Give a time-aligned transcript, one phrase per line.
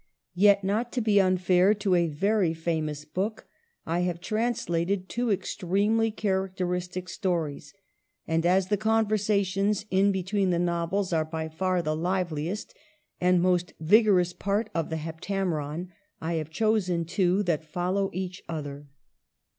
[0.33, 3.45] Yet, not to be unfair to a very famous book,
[3.85, 7.71] I have translated two extremely characteristic stories;
[8.27, 12.73] and as the conversations in between the novels are by far the liveliest
[13.19, 15.89] and most vigorous part of the *' Heptameron,"
[16.19, 18.87] I have chosen two that follow each other.